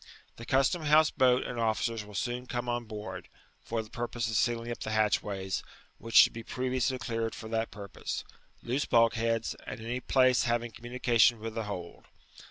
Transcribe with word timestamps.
The 0.37 0.47
custom 0.47 0.81
house 0.85 1.11
boat 1.11 1.43
and 1.45 1.59
officers 1.59 2.03
will 2.03 2.15
soon 2.15 2.47
come 2.47 2.67
on 2.67 2.85
board, 2.85 3.27
for 3.59 3.83
the 3.83 3.89
purpose 3.91 4.27
of 4.31 4.35
sealing 4.35 4.71
up 4.71 4.79
the 4.79 4.89
hatchways, 4.89 5.61
which 5.99 6.15
should 6.15 6.33
be 6.33 6.41
previouslv 6.43 6.99
cleared 6.99 7.35
for 7.35 7.47
that 7.49 7.69
purpose; 7.69 8.23
loose 8.63 8.85
bulk 8.85 9.13
heacb, 9.13 9.43
and 9.67 9.79
any 9.79 9.99
place 9.99 10.45
havinff 10.45 10.73
communication 10.73 11.39
with 11.39 11.53
the 11.53 11.65
hold. 11.65 12.05